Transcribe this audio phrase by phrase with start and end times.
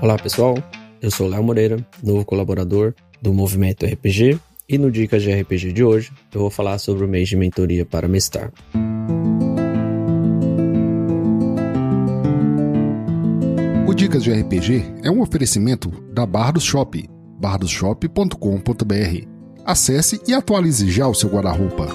[0.00, 0.56] Olá pessoal,
[1.00, 5.84] eu sou Léo Moreira, novo colaborador do Movimento RPG, e no Dicas de RPG de
[5.84, 8.52] hoje eu vou falar sobre o mês de mentoria para mestrar.
[13.86, 17.08] O Dicas de RPG é um oferecimento da Bardos Shop,
[17.40, 19.26] bardosshop.com.br.
[19.64, 21.88] Acesse e atualize já o seu guarda-roupa.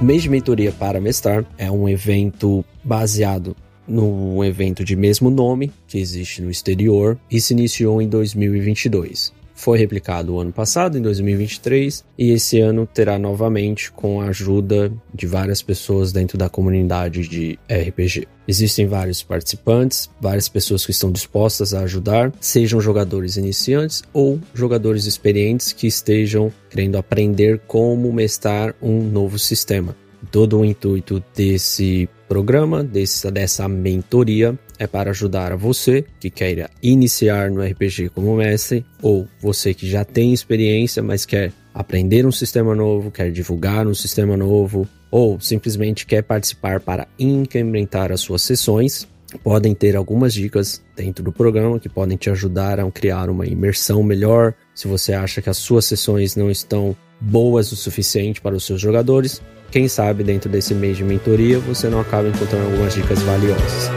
[0.00, 3.54] O mês de mentoria para mestrar é um evento baseado
[3.86, 9.30] no evento de mesmo nome que existe no exterior e se iniciou em 2022.
[9.60, 14.90] Foi replicado o ano passado, em 2023, e esse ano terá novamente com a ajuda
[15.14, 18.26] de várias pessoas dentro da comunidade de RPG.
[18.48, 25.04] Existem vários participantes, várias pessoas que estão dispostas a ajudar, sejam jogadores iniciantes ou jogadores
[25.04, 29.94] experientes que estejam querendo aprender como mestrar um novo sistema.
[30.30, 37.50] Todo o intuito desse programa, desse, dessa mentoria, é para ajudar você que queira iniciar
[37.50, 42.74] no RPG como mestre, ou você que já tem experiência, mas quer aprender um sistema
[42.74, 49.08] novo, quer divulgar um sistema novo, ou simplesmente quer participar para incrementar as suas sessões.
[49.42, 54.02] Podem ter algumas dicas dentro do programa que podem te ajudar a criar uma imersão
[54.02, 54.54] melhor.
[54.74, 58.80] Se você acha que as suas sessões não estão boas o suficiente para os seus
[58.80, 63.90] jogadores, quem sabe dentro desse mês de mentoria você não acaba encontrando algumas dicas valiosas.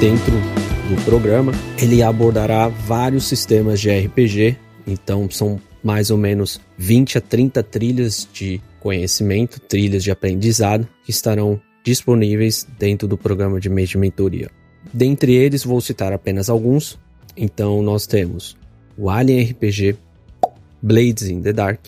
[0.00, 0.32] Dentro
[0.88, 4.56] do programa, ele abordará vários sistemas de RPG,
[4.86, 11.10] então são mais ou menos 20 a 30 trilhas de conhecimento, trilhas de aprendizado que
[11.10, 14.50] estarão disponíveis dentro do programa de mês de mentoria.
[14.92, 16.98] Dentre eles, vou citar apenas alguns.
[17.36, 18.56] Então, nós temos
[18.96, 19.96] o Alien RPG,
[20.82, 21.80] Blades in the Dark,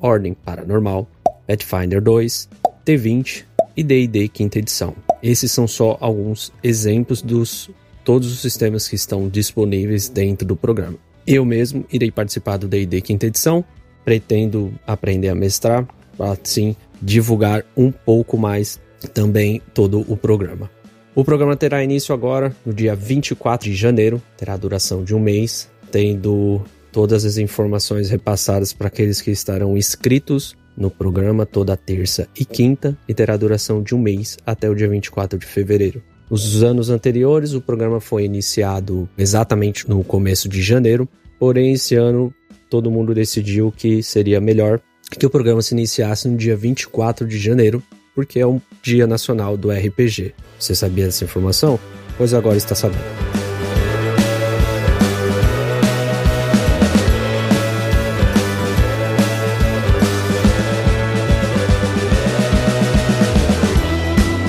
[0.00, 1.08] Ordem Paranormal,
[1.46, 2.48] Pathfinder 2,
[2.84, 3.44] T20
[3.76, 4.94] e D&D quinta edição.
[5.22, 7.70] Esses são só alguns exemplos dos
[8.04, 10.98] todos os sistemas que estão disponíveis dentro do programa.
[11.26, 13.64] Eu mesmo irei participar do D&D quinta edição,
[14.04, 18.78] pretendo aprender a mestrar, para assim divulgar um pouco mais
[19.08, 20.70] também todo o programa.
[21.14, 25.68] O programa terá início agora no dia 24 de janeiro, terá duração de um mês,
[25.90, 26.60] tendo
[26.90, 32.96] todas as informações repassadas para aqueles que estarão inscritos no programa toda terça e quinta
[33.08, 36.02] e terá duração de um mês até o dia 24 de fevereiro.
[36.28, 42.34] Nos anos anteriores, o programa foi iniciado exatamente no começo de janeiro, porém esse ano
[42.68, 44.80] todo mundo decidiu que seria melhor
[45.18, 47.82] que o programa se iniciasse no dia 24 de janeiro,
[48.14, 50.34] porque é um Dia Nacional do RPG.
[50.58, 51.78] Você sabia dessa informação?
[52.16, 53.02] Pois agora está sabendo.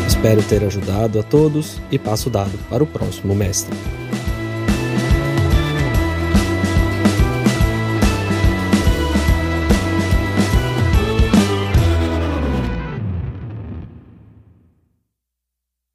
[0.07, 3.75] Espero ter ajudado a todos e passo dado para o próximo mestre.